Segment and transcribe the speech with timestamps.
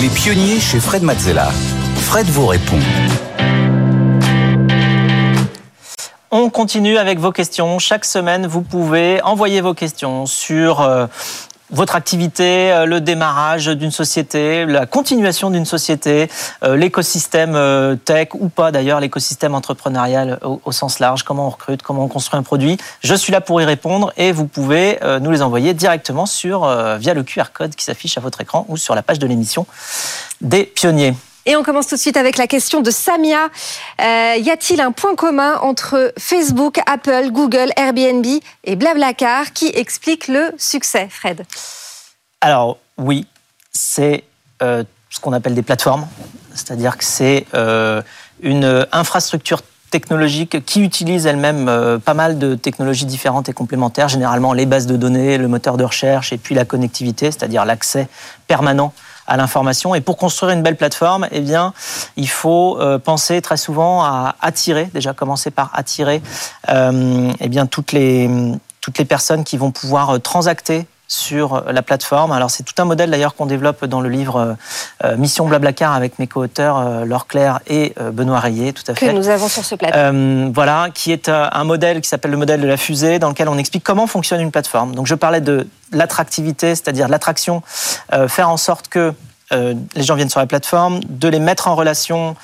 [0.00, 1.50] Les pionniers chez Fred Mazzella.
[1.96, 2.78] Fred vous répond.
[6.30, 7.78] On continue avec vos questions.
[7.78, 11.06] Chaque semaine, vous pouvez envoyer vos questions sur euh,
[11.74, 16.30] votre activité, euh, le démarrage d'une société, la continuation d'une société,
[16.62, 21.82] euh, l'écosystème euh, tech ou pas d'ailleurs, l'écosystème entrepreneurial au, sens large, comment on recrute,
[21.82, 22.78] comment on construit un produit.
[23.02, 27.22] Je suis là pour y répondre et vous pouvez nous les envoyer directement via le
[27.22, 29.66] QR code qui s'affiche à votre écran ou sur la page de l'émission
[30.40, 31.14] des pionniers.
[31.46, 33.48] Et on commence tout de suite avec la question de Samia.
[34.00, 38.24] Euh, y a-t-il un point commun entre Facebook, Apple, Google, Airbnb
[38.64, 41.44] et Blablacar qui explique le succès, Fred?
[42.40, 43.26] Alors oui,
[43.72, 44.24] c'est
[44.62, 46.06] euh, ce qu'on appelle des plateformes,
[46.54, 48.00] c'est-à-dire que c'est euh,
[48.40, 54.66] une infrastructure technologique qui utilise elle-même pas mal de technologies différentes et complémentaires, généralement les
[54.66, 58.08] bases de données, le moteur de recherche et puis la connectivité, c'est-à-dire l'accès
[58.48, 58.92] permanent
[59.26, 59.94] à l'information.
[59.94, 61.72] Et pour construire une belle plateforme, eh bien,
[62.16, 66.22] il faut euh, penser très souvent à attirer, déjà commencer par attirer
[66.68, 68.30] euh, eh bien, toutes, les,
[68.80, 72.32] toutes les personnes qui vont pouvoir euh, transacter sur la plateforme.
[72.32, 74.56] Alors c'est tout un modèle d'ailleurs qu'on développe dans le livre
[75.04, 78.94] euh, Mission Blablacar avec mes co-auteurs euh, Laure Claire et euh, Benoît Rayet, tout à
[78.94, 79.08] fait.
[79.08, 80.52] Que nous avons sur ce plateau.
[80.52, 83.58] voilà, qui est un modèle qui s'appelle le modèle de la fusée, dans lequel on
[83.58, 84.94] explique comment fonctionne une plateforme.
[84.94, 87.62] Donc je parlais de l'attractivité, c'est-à-dire l'attraction,
[88.28, 89.12] faire en sorte que
[89.50, 92.34] les gens viennent sur la plateforme, de les mettre en relation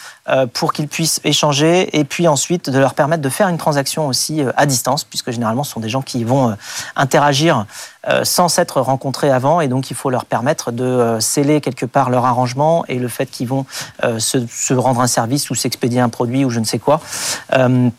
[0.52, 4.42] pour qu'ils puissent échanger et puis ensuite de leur permettre de faire une transaction aussi
[4.56, 6.56] à distance, puisque généralement ce sont des gens qui vont
[6.94, 7.66] interagir
[7.99, 11.86] euh, sans s'être rencontrés avant et donc il faut leur permettre de euh, sceller quelque
[11.86, 13.66] part leur arrangement et le fait qu'ils vont
[14.04, 17.00] euh, se, rendre un service ou s'expédier un produit ou je ne sais quoi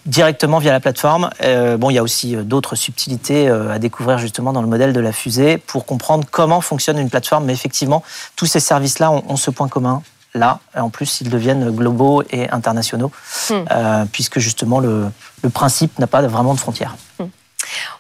[0.06, 1.30] directement via la plateforme.
[1.78, 5.12] bon, il y a aussi d'autres subtilités à découvrir justement dans le modèle de la
[5.12, 7.46] fusée pour comprendre comment fonctionne une plateforme.
[7.46, 8.04] Mais effectivement,
[8.36, 10.02] tous ces services-là ont, ce point commun
[10.34, 10.60] là.
[10.76, 13.12] En plus, ils deviennent globaux et internationaux,
[13.50, 14.06] hmm.
[14.12, 15.12] puisque justement le,
[15.54, 16.96] principe n'a pas vraiment de frontières.
[17.20, 17.26] Hmm.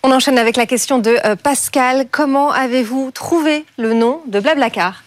[0.03, 2.07] On enchaîne avec la question de euh, Pascal.
[2.09, 5.03] Comment avez-vous trouvé le nom de Blablacar?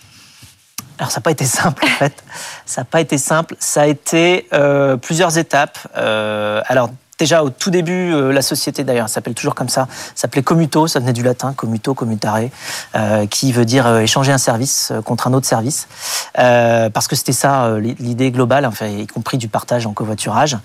[0.98, 2.22] Alors ça n'a pas été simple en fait.
[2.64, 3.56] Ça n'a pas été simple.
[3.58, 5.78] Ça a été euh, plusieurs étapes.
[5.96, 6.90] Euh, alors
[7.24, 11.00] Déjà au tout début, euh, la société d'ailleurs s'appelle toujours comme ça, s'appelait Commuto, ça
[11.00, 12.40] venait du latin, commuto, commutare,
[12.94, 15.88] euh, qui veut dire euh, échanger un service contre un autre service,
[16.34, 20.58] parce que c'était ça l'idée globale, y compris du partage en covoiturage.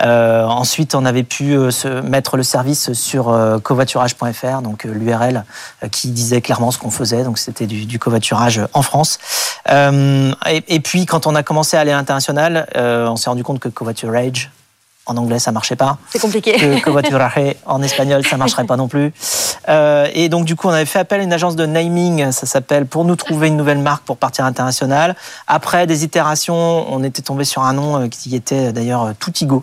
[0.00, 1.56] ensuite, on avait pu
[2.04, 5.44] mettre le service sur covoiturage.fr, donc l'URL
[5.90, 9.18] qui disait clairement ce qu'on faisait, donc c'était du, covoiturage en France.
[9.68, 13.58] Et, et, puis, quand on a commencé à aller à l'international, on s'est rendu compte
[13.58, 14.52] que covoiturage
[15.06, 15.98] en anglais ça marchait pas.
[16.10, 16.52] C'est compliqué.
[16.52, 19.12] Que, que en espagnol ça marcherait pas non plus.
[19.68, 22.46] Euh, et donc du coup on avait fait appel à une agence de naming, ça
[22.46, 25.14] s'appelle, pour nous trouver une nouvelle marque pour partir international.
[25.46, 29.62] Après des itérations, on était tombé sur un nom euh, qui était d'ailleurs Toutigo.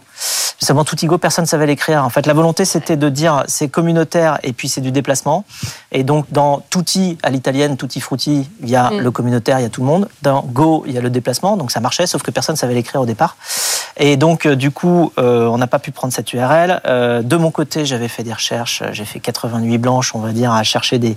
[0.60, 2.06] Seulement Toutigo, personne ne savait l'écrire.
[2.06, 5.44] En fait, la volonté c'était de dire c'est communautaire et puis c'est du déplacement.
[5.92, 9.00] Et donc dans Tutti à l'italienne, Tutti Frutti, il y a mm.
[9.00, 10.08] le communautaire, il y a tout le monde.
[10.22, 12.76] Dans Go, il y a le déplacement, donc ça marchait, sauf que personne ne savait
[12.76, 13.38] l'écrire au départ.
[14.04, 16.82] Et donc euh, du coup euh, on n'a pas pu prendre cette URL.
[16.88, 18.82] Euh, de mon côté, j'avais fait des recherches.
[18.92, 21.16] J'ai fait 88 blanches, on va dire, à chercher des,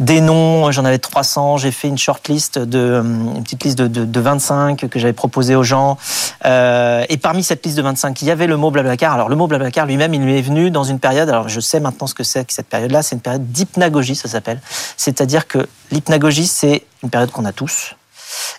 [0.00, 0.72] des noms.
[0.72, 1.58] J'en avais 300.
[1.58, 5.62] J'ai fait une shortlist de, une petite liste de, de, 25 que j'avais proposé aux
[5.62, 5.98] gens.
[6.44, 9.12] et parmi cette liste de 25, il y avait le mot Blablacar.
[9.12, 11.28] Alors, le mot Blablacar lui-même, il lui est venu dans une période.
[11.28, 13.02] Alors, je sais maintenant ce que c'est que cette période-là.
[13.02, 14.62] C'est une période d'hypnagogie, ça s'appelle.
[14.96, 17.96] C'est-à-dire que l'hypnagogie, c'est une période qu'on a tous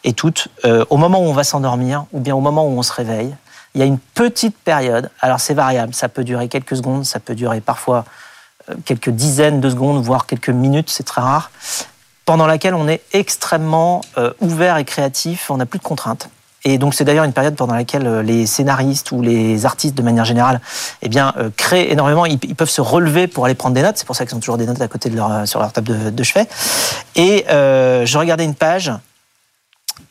[0.03, 0.49] et toutes,
[0.89, 3.35] au moment où on va s'endormir ou bien au moment où on se réveille,
[3.75, 7.19] il y a une petite période, alors c'est variable, ça peut durer quelques secondes, ça
[7.19, 8.05] peut durer parfois
[8.69, 11.51] euh, quelques dizaines de secondes, voire quelques minutes, c'est très rare,
[12.23, 16.29] pendant laquelle on est extrêmement euh, ouvert et créatif, on n'a plus de contraintes.
[16.63, 20.01] Et donc c'est d'ailleurs une période pendant laquelle euh, les scénaristes ou les artistes de
[20.01, 20.61] manière générale
[21.01, 24.15] eh bien, créent énormément, ils, peuvent se relever pour aller prendre des notes, c'est pour
[24.15, 26.47] ça qu'ils ont toujours des notes à côté de leur, sur leur table de, chevet.
[27.15, 28.91] Et je regardais une page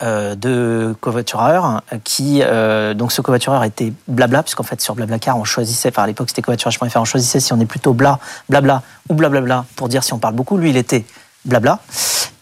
[0.01, 5.89] de covoitureurs qui euh, donc ce covoitureur était blabla puisqu'en fait sur Blablacar on choisissait
[5.89, 9.65] enfin à l'époque c'était covoiturage.fr on choisissait si on est plutôt bla blabla ou blablabla
[9.75, 10.57] pour dire si on parle beaucoup.
[10.57, 11.05] Lui il était
[11.45, 11.79] blabla.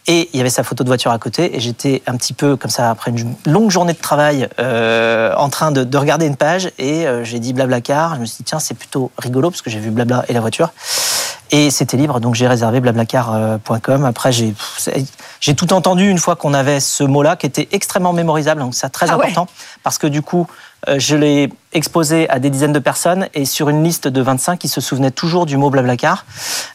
[0.05, 2.57] Et il y avait sa photo de voiture à côté et j'étais un petit peu
[2.57, 6.35] comme ça après une longue journée de travail euh, en train de, de, regarder une
[6.35, 8.15] page et j'ai dit blablacar.
[8.15, 10.41] Je me suis dit tiens c'est plutôt rigolo parce que j'ai vu blabla et la
[10.41, 10.73] voiture
[11.51, 14.05] et c'était libre, donc j'ai réservé blablacar.com.
[14.05, 14.53] Après, j'ai,
[15.39, 18.89] j'ai tout entendu une fois qu'on avait ce mot-là qui était extrêmement mémorisable, donc c'est
[18.89, 19.47] très ah important,
[19.83, 20.47] parce que du coup,
[20.97, 24.67] je l'ai exposé à des dizaines de personnes et sur une liste de 25 qui
[24.67, 26.25] se souvenaient toujours du mot Blablacar.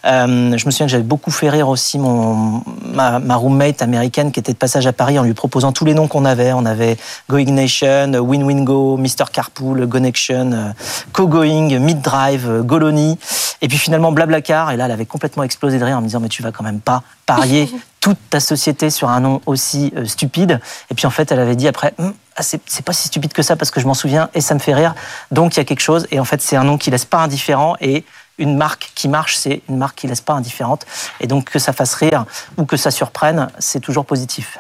[0.05, 4.32] Euh, je me souviens que j'avais beaucoup fait rire aussi mon, ma, ma, roommate américaine
[4.32, 6.52] qui était de passage à Paris en lui proposant tous les noms qu'on avait.
[6.52, 6.96] On avait
[7.28, 10.72] Going Nation, Win Win Go, Mr Carpool, Connection, euh,
[11.12, 13.19] Co-Going, Mid Drive, Goloni.
[13.62, 14.70] Et puis finalement Blablacar.
[14.70, 16.64] Et là, elle avait complètement explosé de rire en me disant mais tu vas quand
[16.64, 17.70] même pas parier
[18.00, 20.61] toute ta société sur un nom aussi euh, stupide.
[20.90, 22.12] Et puis en fait, elle avait dit après, ah,
[22.43, 24.75] c'est pas si stupide que ça parce que je m'en souviens et ça me fait
[24.75, 24.94] rire.
[25.31, 26.06] Donc il y a quelque chose.
[26.11, 28.05] Et en fait, c'est un nom qui laisse pas indifférent et
[28.38, 30.87] une marque qui marche, c'est une marque qui laisse pas indifférente.
[31.20, 32.25] Et donc que ça fasse rire
[32.56, 34.56] ou que ça surprenne, c'est toujours positif.